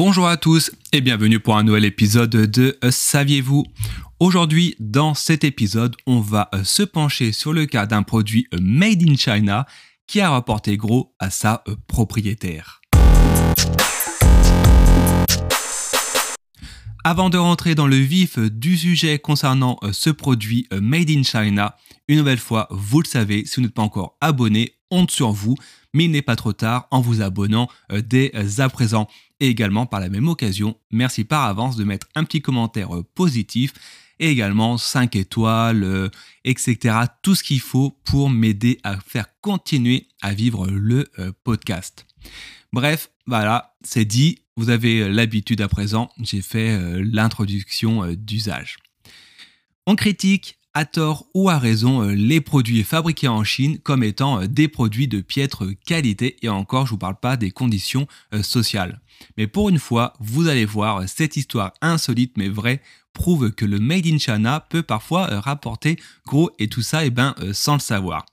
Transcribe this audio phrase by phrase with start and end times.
[0.00, 3.64] Bonjour à tous et bienvenue pour un nouvel épisode de Saviez-vous?
[4.20, 8.58] Aujourd'hui, dans cet épisode, on va euh, se pencher sur le cas d'un produit euh,
[8.60, 9.66] made in China
[10.06, 12.80] qui a rapporté gros à sa euh, propriétaire.
[17.02, 21.74] Avant de rentrer dans le vif du sujet concernant ce produit Made in China,
[22.06, 25.56] une nouvelle fois, vous le savez, si vous n'êtes pas encore abonné, honte sur vous,
[25.94, 29.08] mais il n'est pas trop tard en vous abonnant dès à présent.
[29.40, 33.72] Et également par la même occasion, merci par avance de mettre un petit commentaire positif
[34.20, 36.08] et également 5 étoiles, euh,
[36.44, 36.96] etc.
[37.22, 42.06] Tout ce qu'il faut pour m'aider à faire continuer à vivre le euh, podcast.
[42.72, 44.40] Bref, voilà, c'est dit.
[44.56, 48.78] Vous avez euh, l'habitude à présent, j'ai fait l'introduction d'usage.
[49.86, 54.68] On critique à tort ou à raison les produits fabriqués en Chine comme étant des
[54.68, 58.06] produits de piètre qualité et encore je vous parle pas des conditions
[58.42, 59.00] sociales.
[59.36, 62.80] Mais pour une fois, vous allez voir cette histoire insolite mais vraie
[63.18, 67.08] prouve que le Made in China peut parfois euh, rapporter gros et tout ça et
[67.08, 68.24] eh ben, euh, sans le savoir.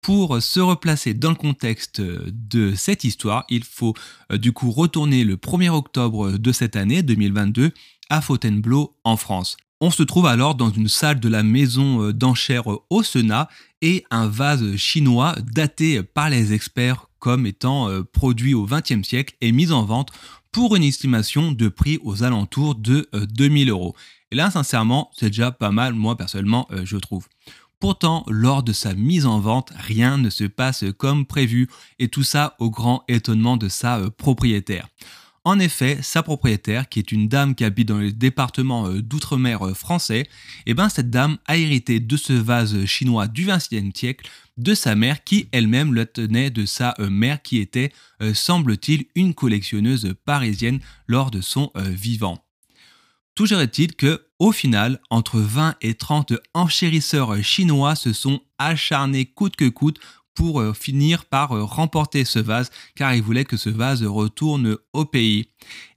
[0.00, 3.94] Pour se replacer dans le contexte euh, de cette histoire, il faut
[4.30, 7.72] du coup retourner le 1er octobre de cette année 2022
[8.08, 9.56] à Fontainebleau en France.
[9.80, 13.48] On se trouve alors dans une salle de la maison d'enchères au Senat
[13.82, 19.52] et un vase chinois daté par les experts comme étant produit au XXe siècle et
[19.52, 20.12] mis en vente
[20.56, 23.94] pour une estimation de prix aux alentours de 2000 euh, euros.
[24.30, 27.28] Et là, sincèrement, c'est déjà pas mal, moi personnellement, euh, je trouve.
[27.78, 31.68] Pourtant, lors de sa mise en vente, rien ne se passe comme prévu,
[31.98, 34.88] et tout ça au grand étonnement de sa euh, propriétaire.
[35.46, 40.28] En effet, sa propriétaire, qui est une dame qui habite dans le département d'outre-mer français,
[40.66, 44.96] eh ben cette dame a hérité de ce vase chinois du XXe siècle de sa
[44.96, 47.92] mère qui elle-même le tenait de sa euh, mère qui était,
[48.22, 52.44] euh, semble-t-il, une collectionneuse parisienne lors de son euh, vivant.
[53.36, 59.54] Toujours est-il que, au final, entre 20 et 30 enchérisseurs chinois se sont acharnés coûte
[59.54, 60.00] que coûte
[60.36, 65.48] pour finir par remporter ce vase car ils voulaient que ce vase retourne au pays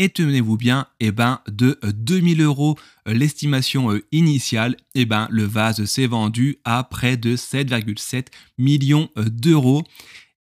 [0.00, 5.44] et tenez-vous bien, eh ben, de 2000 euros euh, l'estimation euh, initiale, eh ben, le
[5.44, 9.84] vase s'est vendu à près de 7,7 millions euh, d'euros.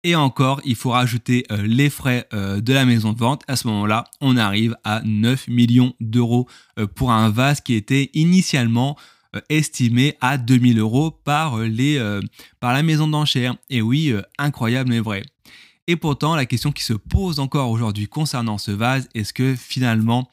[0.03, 3.41] Et encore, il faut rajouter les frais de la maison de vente.
[3.49, 6.47] À ce moment-là, on arrive à 9 millions d'euros
[6.95, 8.95] pour un vase qui était initialement
[9.49, 11.99] estimé à 2000 euros par, les,
[12.59, 13.55] par la maison d'enchères.
[13.69, 15.23] Et oui, incroyable mais vrai.
[15.89, 20.29] Et pourtant, la question qui se pose encore aujourd'hui concernant ce vase, est-ce que finalement,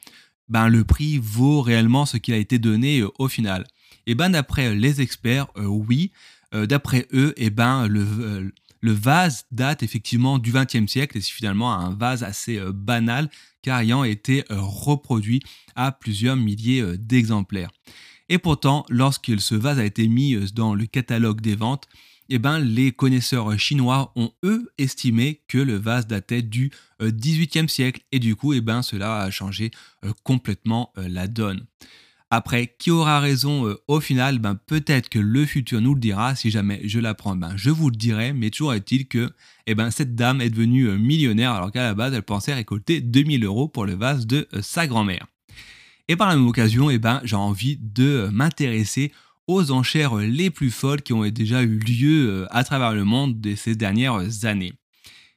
[0.49, 3.65] ben, le prix vaut réellement ce qui a été donné euh, au final?
[4.05, 6.11] Et ben d'après les experts, euh, oui.
[6.53, 11.31] Euh, d'après eux, et ben le, le vase date effectivement du XXe siècle et c'est
[11.31, 13.27] finalement un vase assez banal
[13.63, 15.41] car ayant été reproduit
[15.75, 17.71] à plusieurs milliers d'exemplaires.
[18.29, 21.87] Et pourtant, lorsque ce vase a été mis dans le catalogue des ventes,
[22.29, 26.71] eh ben, les connaisseurs chinois ont eux estimé que le vase datait du
[27.01, 29.71] XVIIIe euh, siècle et du coup eh ben, cela a changé
[30.03, 31.65] euh, complètement euh, la donne.
[32.29, 34.39] Après, qui aura raison au final?
[34.39, 36.35] Ben, Peut-être que le futur nous le dira.
[36.35, 38.33] Si jamais je l'apprends, ben, je vous le dirai.
[38.33, 39.31] Mais toujours est-il que
[39.65, 43.45] eh ben, cette dame est devenue millionnaire alors qu'à la base, elle pensait récolter 2000
[43.45, 45.25] euros pour le vase de sa grand-mère.
[46.07, 49.11] Et par la même occasion, eh ben, j'ai envie de m'intéresser
[49.47, 53.45] aux enchères les plus folles qui ont déjà eu lieu euh, à travers le monde
[53.55, 54.73] ces dernières années.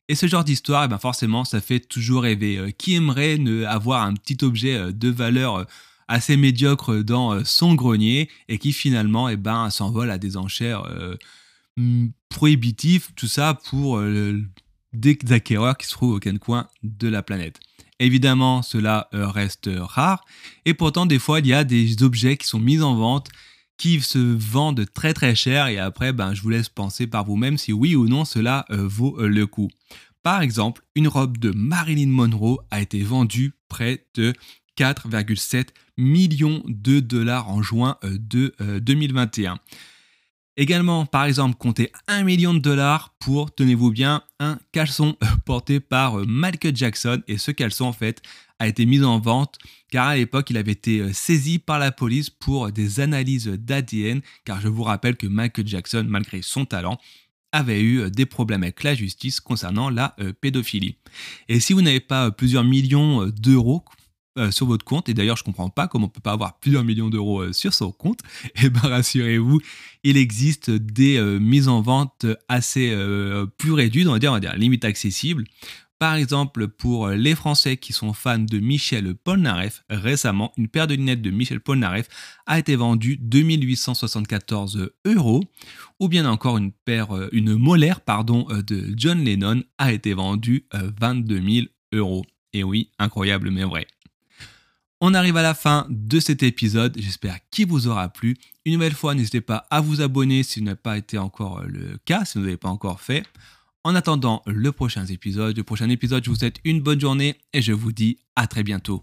[0.08, 2.58] Et ce genre d'histoire, eh ben forcément, ça fait toujours rêver.
[2.58, 5.66] Euh, qui aimerait ne avoir un petit objet euh, de valeur
[6.08, 10.82] assez médiocre dans son grenier et qui finalement eh ben, s'envole à des enchères
[12.28, 14.02] prohibitives, tout ça pour
[14.92, 17.60] des acquéreurs qui se trouvent au coin de la planète.
[18.00, 20.24] Évidemment, cela reste rare
[20.64, 23.30] et pourtant des fois il y a des objets qui sont mis en vente
[23.80, 27.56] qui se vendent très très cher et après ben, je vous laisse penser par vous-même
[27.56, 29.70] si oui ou non cela euh, vaut euh, le coup.
[30.22, 34.34] Par exemple, une robe de Marilyn Monroe a été vendue près de
[34.76, 39.58] 4,7 millions de dollars en juin euh, de 2021.
[40.56, 45.16] Également, par exemple, comptez 1 million de dollars pour, tenez-vous bien, un caleçon
[45.46, 47.22] porté par Michael Jackson.
[47.28, 48.20] Et ce caleçon, en fait,
[48.58, 49.58] a été mis en vente
[49.90, 54.20] car à l'époque, il avait été saisi par la police pour des analyses d'ADN.
[54.44, 56.98] Car je vous rappelle que Michael Jackson, malgré son talent,
[57.52, 60.96] avait eu des problèmes avec la justice concernant la pédophilie.
[61.48, 63.84] Et si vous n'avez pas plusieurs millions d'euros
[64.38, 65.08] euh, sur votre compte.
[65.08, 67.74] Et d'ailleurs, je comprends pas comment on peut pas avoir plusieurs millions d'euros euh, sur
[67.74, 68.20] son compte.
[68.54, 69.60] Et eh ben rassurez-vous,
[70.04, 72.96] il existe des euh, mises en vente assez
[73.58, 75.42] plus réduites, on va dire, on va dire limite accessibles.
[75.98, 80.94] Par exemple, pour les Français qui sont fans de Michel Polnareff, récemment, une paire de
[80.94, 82.06] lunettes de Michel Polnareff
[82.46, 85.42] a été vendue 2874 euros,
[85.98, 91.42] ou bien encore une paire, une molaire, pardon, de John Lennon a été vendue 22
[91.42, 92.24] 000 euros.
[92.52, 93.86] Et oui, incroyable mais vrai.
[95.02, 98.36] On arrive à la fin de cet épisode, j'espère qu'il vous aura plu.
[98.66, 101.96] Une nouvelle fois, n'hésitez pas à vous abonner si ce n'a pas été encore le
[102.04, 103.24] cas, si vous n'avez pas encore fait.
[103.82, 107.62] En attendant le prochain épisode, le prochain épisode, je vous souhaite une bonne journée et
[107.62, 109.02] je vous dis à très bientôt.